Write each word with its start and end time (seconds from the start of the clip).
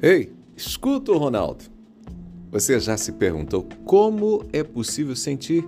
Ei, 0.00 0.32
escuta 0.56 1.10
o 1.10 1.18
Ronaldo. 1.18 1.64
Você 2.52 2.78
já 2.78 2.96
se 2.96 3.10
perguntou 3.10 3.66
como 3.84 4.44
é 4.52 4.62
possível 4.62 5.16
sentir 5.16 5.66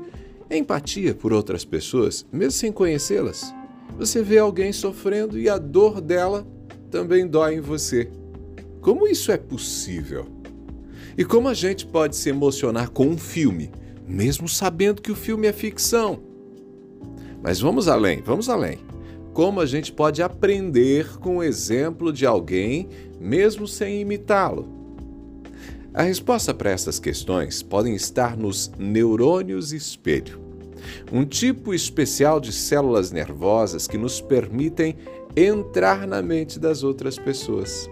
empatia 0.48 1.12
por 1.12 1.32
outras 1.32 1.64
pessoas, 1.64 2.24
mesmo 2.32 2.52
sem 2.52 2.70
conhecê-las? 2.70 3.52
Você 3.98 4.22
vê 4.22 4.38
alguém 4.38 4.72
sofrendo 4.72 5.36
e 5.36 5.48
a 5.48 5.58
dor 5.58 6.00
dela 6.00 6.46
também 6.92 7.26
dói 7.26 7.56
em 7.56 7.60
você. 7.60 8.08
Como 8.80 9.08
isso 9.08 9.32
é 9.32 9.36
possível? 9.36 10.26
E 11.18 11.24
como 11.24 11.48
a 11.48 11.54
gente 11.54 11.84
pode 11.84 12.14
se 12.14 12.28
emocionar 12.28 12.88
com 12.90 13.08
um 13.08 13.18
filme, 13.18 13.68
mesmo 14.06 14.48
sabendo 14.48 15.02
que 15.02 15.10
o 15.10 15.16
filme 15.16 15.48
é 15.48 15.52
ficção? 15.52 16.20
Mas 17.42 17.60
vamos 17.60 17.88
além, 17.88 18.22
vamos 18.22 18.48
além 18.48 18.89
como 19.32 19.60
a 19.60 19.66
gente 19.66 19.92
pode 19.92 20.22
aprender 20.22 21.18
com 21.18 21.38
o 21.38 21.42
exemplo 21.42 22.12
de 22.12 22.26
alguém, 22.26 22.88
mesmo 23.20 23.66
sem 23.66 24.00
imitá-lo? 24.00 24.80
A 25.92 26.02
resposta 26.02 26.54
para 26.54 26.70
essas 26.70 26.98
questões 26.98 27.62
podem 27.62 27.94
estar 27.94 28.36
nos 28.36 28.70
neurônios 28.78 29.72
espelho, 29.72 30.40
um 31.12 31.24
tipo 31.24 31.74
especial 31.74 32.40
de 32.40 32.52
células 32.52 33.10
nervosas 33.10 33.88
que 33.88 33.98
nos 33.98 34.20
permitem 34.20 34.96
entrar 35.36 36.06
na 36.06 36.22
mente 36.22 36.58
das 36.58 36.82
outras 36.82 37.18
pessoas. 37.18 37.88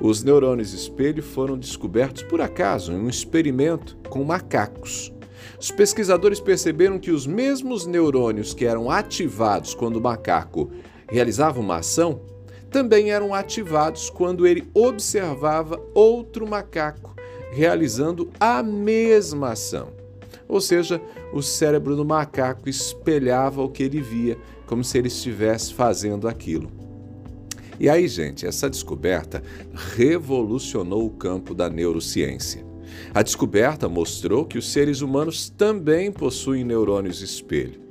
Os 0.00 0.22
neurônios 0.22 0.72
espelho 0.72 1.22
foram 1.22 1.56
descobertos 1.56 2.22
por 2.24 2.40
acaso 2.40 2.92
em 2.92 2.96
um 2.96 3.08
experimento 3.08 3.96
com 4.08 4.24
macacos. 4.24 5.12
Os 5.58 5.70
pesquisadores 5.70 6.40
perceberam 6.40 6.98
que 6.98 7.10
os 7.10 7.26
mesmos 7.26 7.86
neurônios 7.86 8.54
que 8.54 8.64
eram 8.64 8.90
ativados 8.90 9.74
quando 9.74 9.96
o 9.96 10.00
macaco 10.00 10.70
realizava 11.08 11.60
uma 11.60 11.76
ação 11.76 12.20
também 12.70 13.10
eram 13.10 13.34
ativados 13.34 14.08
quando 14.08 14.46
ele 14.46 14.66
observava 14.74 15.78
outro 15.94 16.48
macaco 16.48 17.12
realizando 17.52 18.30
a 18.40 18.62
mesma 18.62 19.50
ação. 19.52 19.92
Ou 20.48 20.60
seja, 20.60 21.00
o 21.32 21.42
cérebro 21.42 21.94
do 21.94 22.04
macaco 22.04 22.68
espelhava 22.68 23.62
o 23.62 23.68
que 23.68 23.82
ele 23.82 24.00
via, 24.00 24.38
como 24.66 24.82
se 24.82 24.96
ele 24.96 25.08
estivesse 25.08 25.74
fazendo 25.74 26.26
aquilo. 26.26 26.70
E 27.78 27.90
aí, 27.90 28.08
gente, 28.08 28.46
essa 28.46 28.70
descoberta 28.70 29.42
revolucionou 29.94 31.06
o 31.06 31.10
campo 31.10 31.54
da 31.54 31.68
neurociência. 31.68 32.71
A 33.14 33.22
descoberta 33.22 33.88
mostrou 33.88 34.44
que 34.44 34.58
os 34.58 34.70
seres 34.70 35.00
humanos 35.00 35.48
também 35.50 36.10
possuem 36.10 36.64
neurônios 36.64 37.20
espelho 37.20 37.82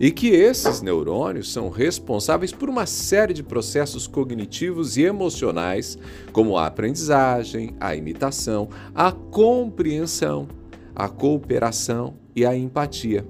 e 0.00 0.10
que 0.10 0.28
esses 0.28 0.80
neurônios 0.80 1.52
são 1.52 1.68
responsáveis 1.68 2.52
por 2.52 2.70
uma 2.70 2.86
série 2.86 3.34
de 3.34 3.42
processos 3.42 4.06
cognitivos 4.06 4.96
e 4.96 5.02
emocionais, 5.02 5.98
como 6.32 6.56
a 6.56 6.66
aprendizagem, 6.66 7.76
a 7.78 7.94
imitação, 7.94 8.70
a 8.94 9.12
compreensão, 9.12 10.48
a 10.96 11.06
cooperação 11.06 12.14
e 12.34 12.46
a 12.46 12.56
empatia. 12.56 13.26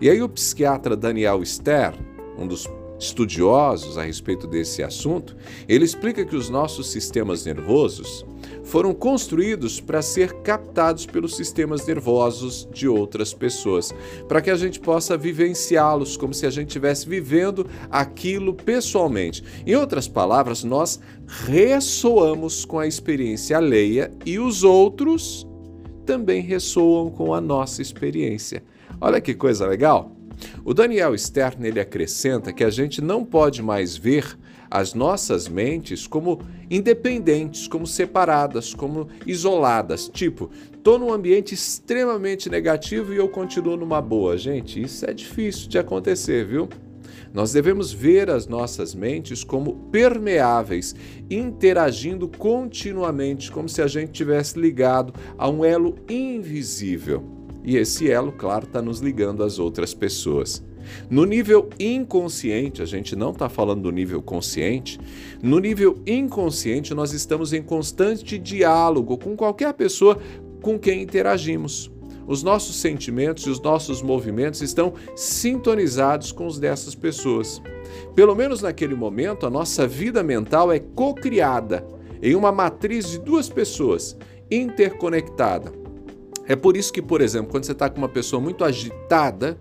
E 0.00 0.08
aí 0.08 0.22
o 0.22 0.28
psiquiatra 0.28 0.96
Daniel 0.96 1.44
Stern, 1.44 1.98
um 2.38 2.46
dos 2.46 2.68
estudiosos 3.00 3.98
a 3.98 4.02
respeito 4.02 4.46
desse 4.46 4.84
assunto, 4.84 5.36
ele 5.68 5.84
explica 5.84 6.24
que 6.24 6.36
os 6.36 6.48
nossos 6.48 6.88
sistemas 6.88 7.44
nervosos 7.44 8.24
foram 8.66 8.92
construídos 8.92 9.80
para 9.80 10.02
ser 10.02 10.32
captados 10.42 11.06
pelos 11.06 11.36
sistemas 11.36 11.86
nervosos 11.86 12.68
de 12.72 12.86
outras 12.86 13.32
pessoas, 13.32 13.94
para 14.28 14.40
que 14.40 14.50
a 14.50 14.56
gente 14.56 14.78
possa 14.78 15.16
vivenciá-los 15.16 16.16
como 16.16 16.34
se 16.34 16.46
a 16.46 16.50
gente 16.50 16.68
estivesse 16.68 17.08
vivendo 17.08 17.66
aquilo 17.90 18.52
pessoalmente. 18.52 19.42
Em 19.64 19.74
outras 19.74 20.06
palavras, 20.08 20.62
nós 20.64 21.00
ressoamos 21.46 22.64
com 22.64 22.78
a 22.78 22.86
experiência 22.86 23.56
alheia 23.56 24.12
e 24.24 24.38
os 24.38 24.62
outros 24.62 25.46
também 26.04 26.40
ressoam 26.42 27.10
com 27.10 27.34
a 27.34 27.40
nossa 27.40 27.80
experiência. 27.80 28.62
Olha 29.00 29.20
que 29.20 29.34
coisa 29.34 29.66
legal! 29.66 30.15
O 30.66 30.74
Daniel 30.74 31.16
Stern 31.16 31.64
ele 31.64 31.78
acrescenta 31.78 32.52
que 32.52 32.64
a 32.64 32.70
gente 32.70 33.00
não 33.00 33.24
pode 33.24 33.62
mais 33.62 33.96
ver 33.96 34.36
as 34.68 34.94
nossas 34.94 35.46
mentes 35.46 36.08
como 36.08 36.40
independentes, 36.68 37.68
como 37.68 37.86
separadas, 37.86 38.74
como 38.74 39.06
isoladas. 39.24 40.08
Tipo, 40.08 40.50
estou 40.76 40.98
num 40.98 41.12
ambiente 41.12 41.54
extremamente 41.54 42.50
negativo 42.50 43.14
e 43.14 43.16
eu 43.16 43.28
continuo 43.28 43.76
numa 43.76 44.02
boa. 44.02 44.36
Gente, 44.36 44.82
isso 44.82 45.08
é 45.08 45.14
difícil 45.14 45.68
de 45.68 45.78
acontecer, 45.78 46.44
viu? 46.44 46.68
Nós 47.32 47.52
devemos 47.52 47.92
ver 47.92 48.28
as 48.28 48.48
nossas 48.48 48.92
mentes 48.92 49.44
como 49.44 49.88
permeáveis, 49.92 50.96
interagindo 51.30 52.26
continuamente, 52.26 53.52
como 53.52 53.68
se 53.68 53.80
a 53.80 53.86
gente 53.86 54.10
tivesse 54.10 54.58
ligado 54.58 55.14
a 55.38 55.48
um 55.48 55.64
elo 55.64 55.94
invisível. 56.08 57.35
E 57.66 57.76
esse 57.76 58.08
elo, 58.08 58.30
claro, 58.30 58.64
está 58.64 58.80
nos 58.80 59.00
ligando 59.00 59.42
às 59.42 59.58
outras 59.58 59.92
pessoas. 59.92 60.64
No 61.10 61.24
nível 61.24 61.68
inconsciente, 61.80 62.80
a 62.80 62.84
gente 62.84 63.16
não 63.16 63.30
está 63.30 63.48
falando 63.48 63.82
do 63.82 63.90
nível 63.90 64.22
consciente, 64.22 65.00
no 65.42 65.58
nível 65.58 66.00
inconsciente, 66.06 66.94
nós 66.94 67.12
estamos 67.12 67.52
em 67.52 67.60
constante 67.60 68.38
diálogo 68.38 69.18
com 69.18 69.36
qualquer 69.36 69.74
pessoa 69.74 70.16
com 70.62 70.78
quem 70.78 71.02
interagimos. 71.02 71.90
Os 72.26 72.42
nossos 72.42 72.76
sentimentos 72.76 73.44
e 73.46 73.50
os 73.50 73.60
nossos 73.60 74.02
movimentos 74.02 74.60
estão 74.60 74.94
sintonizados 75.14 76.32
com 76.32 76.46
os 76.46 76.58
dessas 76.58 76.94
pessoas. 76.94 77.60
Pelo 78.14 78.34
menos 78.34 78.62
naquele 78.62 78.94
momento, 78.94 79.46
a 79.46 79.50
nossa 79.50 79.86
vida 79.86 80.22
mental 80.22 80.72
é 80.72 80.78
co-criada 80.78 81.86
em 82.22 82.34
uma 82.34 82.50
matriz 82.50 83.10
de 83.10 83.18
duas 83.18 83.48
pessoas 83.48 84.16
interconectada. 84.50 85.85
É 86.48 86.54
por 86.54 86.76
isso 86.76 86.92
que, 86.92 87.02
por 87.02 87.20
exemplo, 87.20 87.50
quando 87.50 87.64
você 87.64 87.72
está 87.72 87.90
com 87.90 87.98
uma 87.98 88.08
pessoa 88.08 88.40
muito 88.40 88.64
agitada, 88.64 89.58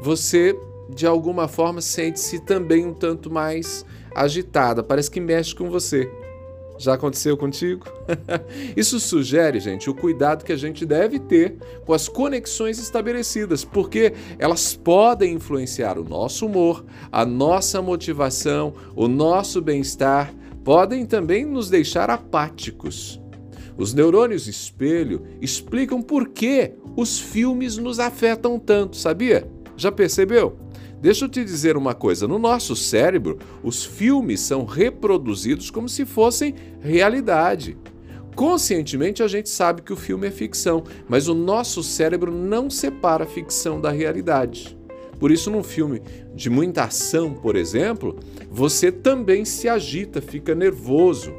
você 0.00 0.56
de 0.88 1.06
alguma 1.06 1.48
forma 1.48 1.80
sente-se 1.80 2.38
também 2.40 2.86
um 2.86 2.94
tanto 2.94 3.30
mais 3.30 3.84
agitada, 4.14 4.82
parece 4.82 5.10
que 5.10 5.20
mexe 5.20 5.54
com 5.54 5.70
você. 5.70 6.10
Já 6.78 6.94
aconteceu 6.94 7.36
contigo? 7.36 7.86
Isso 8.76 9.00
sugere, 9.00 9.58
gente, 9.58 9.90
o 9.90 9.94
cuidado 9.94 10.44
que 10.44 10.52
a 10.52 10.56
gente 10.56 10.86
deve 10.86 11.18
ter 11.18 11.56
com 11.84 11.92
as 11.92 12.08
conexões 12.08 12.78
estabelecidas, 12.78 13.64
porque 13.64 14.12
elas 14.38 14.74
podem 14.74 15.34
influenciar 15.34 15.98
o 15.98 16.04
nosso 16.04 16.46
humor, 16.46 16.84
a 17.10 17.26
nossa 17.26 17.82
motivação, 17.82 18.72
o 18.94 19.08
nosso 19.08 19.60
bem-estar, 19.60 20.32
podem 20.62 21.04
também 21.04 21.44
nos 21.44 21.68
deixar 21.68 22.10
apáticos. 22.10 23.20
Os 23.78 23.94
neurônios 23.94 24.48
espelho 24.48 25.22
explicam 25.40 26.02
por 26.02 26.28
que 26.28 26.72
os 26.96 27.20
filmes 27.20 27.78
nos 27.78 28.00
afetam 28.00 28.58
tanto, 28.58 28.96
sabia? 28.96 29.48
Já 29.76 29.92
percebeu? 29.92 30.58
Deixa 31.00 31.24
eu 31.24 31.28
te 31.28 31.44
dizer 31.44 31.76
uma 31.76 31.94
coisa: 31.94 32.26
no 32.26 32.40
nosso 32.40 32.74
cérebro, 32.74 33.38
os 33.62 33.84
filmes 33.84 34.40
são 34.40 34.64
reproduzidos 34.64 35.70
como 35.70 35.88
se 35.88 36.04
fossem 36.04 36.56
realidade. 36.80 37.78
Conscientemente 38.34 39.22
a 39.22 39.28
gente 39.28 39.48
sabe 39.48 39.82
que 39.82 39.92
o 39.92 39.96
filme 39.96 40.26
é 40.26 40.30
ficção, 40.30 40.82
mas 41.08 41.28
o 41.28 41.34
nosso 41.34 41.82
cérebro 41.82 42.32
não 42.32 42.68
separa 42.68 43.24
a 43.24 43.28
ficção 43.28 43.80
da 43.80 43.90
realidade. 43.90 44.76
Por 45.20 45.30
isso, 45.30 45.50
num 45.50 45.62
filme 45.62 46.02
de 46.34 46.48
muita 46.48 46.84
ação, 46.84 47.32
por 47.32 47.56
exemplo, 47.56 48.18
você 48.50 48.90
também 48.90 49.44
se 49.44 49.68
agita, 49.68 50.20
fica 50.20 50.54
nervoso. 50.54 51.32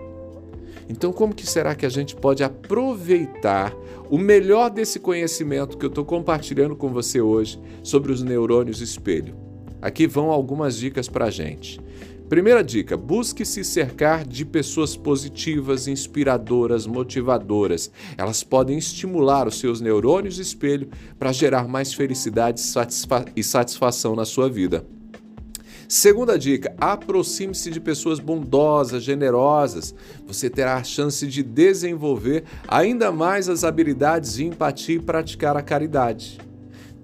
Então, 0.89 1.13
como 1.13 1.35
que 1.35 1.45
será 1.45 1.75
que 1.75 1.85
a 1.85 1.89
gente 1.89 2.15
pode 2.15 2.43
aproveitar 2.43 3.75
o 4.09 4.17
melhor 4.17 4.71
desse 4.71 4.99
conhecimento 4.99 5.77
que 5.77 5.85
eu 5.85 5.89
estou 5.89 6.03
compartilhando 6.03 6.75
com 6.75 6.89
você 6.89 7.21
hoje 7.21 7.61
sobre 7.83 8.11
os 8.11 8.23
neurônios 8.23 8.81
espelho? 8.81 9.35
Aqui 9.79 10.07
vão 10.07 10.31
algumas 10.31 10.75
dicas 10.75 11.07
para 11.07 11.25
a 11.25 11.29
gente. 11.29 11.79
Primeira 12.27 12.63
dica: 12.63 12.97
busque 12.97 13.45
se 13.45 13.63
cercar 13.63 14.27
de 14.27 14.43
pessoas 14.45 14.95
positivas, 14.95 15.87
inspiradoras, 15.87 16.85
motivadoras. 16.85 17.91
Elas 18.17 18.43
podem 18.43 18.77
estimular 18.77 19.47
os 19.47 19.59
seus 19.59 19.79
neurônios 19.79 20.37
espelho 20.37 20.89
para 21.17 21.31
gerar 21.31 21.67
mais 21.67 21.93
felicidade 21.93 22.61
e 23.35 23.43
satisfação 23.43 24.15
na 24.15 24.25
sua 24.25 24.49
vida. 24.49 24.85
Segunda 25.91 26.37
dica: 26.37 26.71
aproxime-se 26.79 27.71
de 27.71 27.79
pessoas 27.79 28.19
bondosas, 28.19 29.01
generosas. 29.01 29.95
Você 30.27 30.47
terá 30.47 30.75
a 30.75 30.83
chance 30.83 31.25
de 31.25 31.41
desenvolver 31.41 32.43
ainda 32.67 33.11
mais 33.11 33.49
as 33.49 33.63
habilidades 33.63 34.35
de 34.35 34.45
empatia 34.45 34.97
e 34.97 34.99
praticar 34.99 35.57
a 35.57 35.63
caridade. 35.63 36.37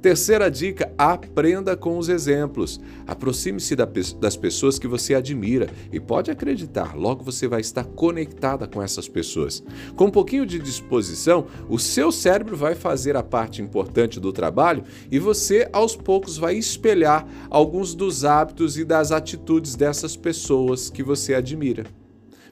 Terceira 0.05 0.51
dica: 0.51 0.93
aprenda 0.99 1.75
com 1.75 1.97
os 1.97 2.09
exemplos. 2.09 2.79
Aproxime-se 3.07 3.75
das 4.19 4.37
pessoas 4.37 4.77
que 4.77 4.87
você 4.87 5.15
admira 5.15 5.67
e 5.91 5.99
pode 5.99 6.29
acreditar, 6.29 6.95
logo 6.95 7.23
você 7.23 7.47
vai 7.47 7.59
estar 7.59 7.83
conectada 7.83 8.67
com 8.67 8.83
essas 8.83 9.07
pessoas. 9.07 9.63
Com 9.95 10.05
um 10.05 10.11
pouquinho 10.11 10.45
de 10.45 10.59
disposição, 10.59 11.47
o 11.67 11.79
seu 11.79 12.11
cérebro 12.11 12.55
vai 12.55 12.75
fazer 12.75 13.17
a 13.17 13.23
parte 13.23 13.63
importante 13.63 14.19
do 14.19 14.31
trabalho 14.31 14.83
e 15.09 15.17
você, 15.17 15.67
aos 15.73 15.95
poucos, 15.95 16.37
vai 16.37 16.55
espelhar 16.55 17.27
alguns 17.49 17.95
dos 17.95 18.23
hábitos 18.23 18.77
e 18.77 18.85
das 18.85 19.11
atitudes 19.11 19.75
dessas 19.75 20.15
pessoas 20.15 20.87
que 20.87 21.01
você 21.01 21.33
admira. 21.33 21.83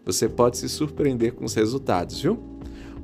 Você 0.04 0.28
pode 0.28 0.58
se 0.58 0.68
surpreender 0.68 1.34
com 1.34 1.46
os 1.46 1.54
resultados, 1.54 2.20
viu? 2.20 2.53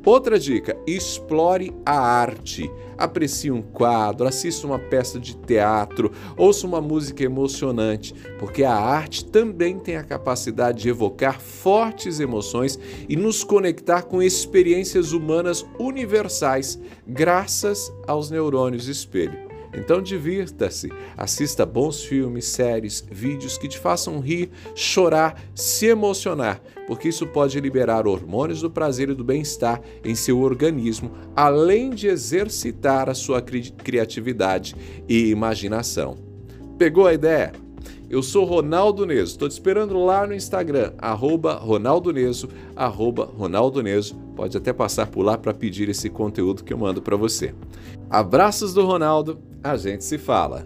Outra 0.05 0.39
dica: 0.39 0.77
explore 0.87 1.73
a 1.85 1.99
arte. 1.99 2.69
Aprecie 2.97 3.49
um 3.49 3.61
quadro, 3.61 4.27
assista 4.27 4.67
uma 4.67 4.77
peça 4.77 5.17
de 5.17 5.33
teatro, 5.33 6.11
ouça 6.35 6.67
uma 6.67 6.81
música 6.81 7.23
emocionante, 7.23 8.13
porque 8.37 8.65
a 8.65 8.75
arte 8.75 9.23
também 9.23 9.79
tem 9.79 9.95
a 9.95 10.03
capacidade 10.03 10.81
de 10.81 10.89
evocar 10.89 11.39
fortes 11.39 12.19
emoções 12.19 12.77
e 13.07 13.15
nos 13.15 13.41
conectar 13.41 14.01
com 14.01 14.21
experiências 14.21 15.13
humanas 15.13 15.65
universais, 15.79 16.77
graças 17.07 17.89
aos 18.05 18.29
neurônios 18.29 18.89
espelho. 18.89 19.48
Então 19.73 20.01
divirta-se, 20.01 20.91
assista 21.15 21.65
bons 21.65 22.03
filmes, 22.03 22.45
séries, 22.45 23.05
vídeos 23.09 23.57
que 23.57 23.67
te 23.67 23.77
façam 23.77 24.19
rir, 24.19 24.49
chorar, 24.75 25.41
se 25.53 25.87
emocionar, 25.87 26.61
porque 26.87 27.09
isso 27.09 27.27
pode 27.27 27.59
liberar 27.59 28.07
hormônios 28.07 28.61
do 28.61 28.69
prazer 28.69 29.09
e 29.09 29.13
do 29.13 29.23
bem-estar 29.23 29.81
em 30.03 30.15
seu 30.15 30.39
organismo, 30.39 31.11
além 31.35 31.91
de 31.91 32.07
exercitar 32.07 33.09
a 33.09 33.13
sua 33.13 33.41
cri 33.41 33.71
criatividade 33.71 34.75
e 35.07 35.29
imaginação. 35.29 36.17
Pegou 36.77 37.05
a 37.05 37.13
ideia? 37.13 37.51
Eu 38.09 38.23
sou 38.23 38.43
Ronaldo 38.43 39.05
Neso, 39.05 39.33
estou 39.33 39.47
te 39.47 39.51
esperando 39.51 40.03
lá 40.03 40.25
no 40.25 40.33
Instagram, 40.33 40.93
arroba 40.97 41.53
Ronaldo 41.53 42.11
Neso, 42.11 42.49
arroba 42.75 43.25
Ronaldo 43.25 43.83
Neso. 43.83 44.15
Pode 44.35 44.57
até 44.57 44.73
passar 44.73 45.05
por 45.05 45.21
lá 45.21 45.37
para 45.37 45.53
pedir 45.53 45.89
esse 45.89 46.09
conteúdo 46.09 46.63
que 46.63 46.73
eu 46.73 46.77
mando 46.77 47.03
para 47.03 47.15
você. 47.15 47.53
Abraços 48.09 48.73
do 48.73 48.83
Ronaldo, 48.83 49.37
a 49.63 49.75
gente 49.75 50.03
se 50.03 50.17
fala. 50.17 50.63